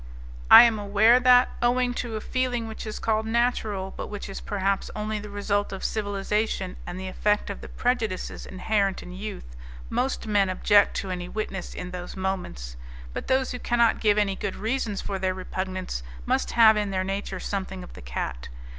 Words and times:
I 0.49 0.63
am 0.63 0.79
aware 0.79 1.19
that, 1.19 1.49
owing 1.61 1.93
to 2.01 2.15
a 2.15 2.21
feeling 2.21 2.67
which 2.67 2.87
is 2.87 2.97
called 2.97 3.27
natural, 3.27 3.93
but 3.95 4.07
which 4.07 4.29
is 4.29 4.41
perhaps 4.41 4.89
only 4.95 5.19
the 5.19 5.29
result 5.29 5.71
of 5.71 5.83
civilization 5.83 6.75
and 6.87 6.99
the 6.99 7.07
effect 7.07 7.51
of 7.51 7.61
the 7.61 7.69
prejudices 7.69 8.47
inherent 8.47 9.03
in 9.03 9.11
youth, 9.11 9.55
most 9.91 10.25
men 10.25 10.49
object 10.49 10.95
to 10.97 11.11
any 11.11 11.29
witness 11.29 11.75
in 11.75 11.91
those 11.91 12.17
moments, 12.17 12.77
but 13.13 13.27
those 13.27 13.51
who 13.51 13.59
cannot 13.59 13.99
give 13.99 14.17
any 14.17 14.35
good 14.35 14.55
reasons 14.55 15.01
for 15.01 15.19
their 15.19 15.35
repugnance 15.35 16.01
must 16.25 16.49
have 16.53 16.75
in 16.75 16.89
their 16.89 17.03
nature 17.03 17.39
something 17.39 17.83
of 17.83 17.93
the 17.93 18.01
cat. 18.01 18.49